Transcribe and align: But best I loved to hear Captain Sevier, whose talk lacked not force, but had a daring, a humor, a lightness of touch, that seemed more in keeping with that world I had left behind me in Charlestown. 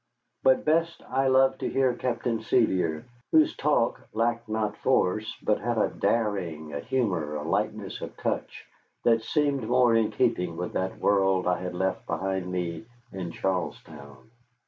But 0.41 0.65
best 0.65 1.03
I 1.11 1.27
loved 1.27 1.59
to 1.59 1.69
hear 1.69 1.93
Captain 1.93 2.41
Sevier, 2.41 3.05
whose 3.31 3.55
talk 3.55 4.01
lacked 4.13 4.49
not 4.49 4.75
force, 4.77 5.37
but 5.43 5.59
had 5.59 5.77
a 5.77 5.89
daring, 5.89 6.73
a 6.73 6.79
humor, 6.79 7.35
a 7.35 7.43
lightness 7.43 8.01
of 8.01 8.17
touch, 8.17 8.65
that 9.03 9.21
seemed 9.21 9.69
more 9.69 9.93
in 9.93 10.09
keeping 10.09 10.57
with 10.57 10.73
that 10.73 10.97
world 10.97 11.45
I 11.45 11.59
had 11.61 11.75
left 11.75 12.07
behind 12.07 12.51
me 12.51 12.85
in 13.13 13.29
Charlestown. 13.29 14.31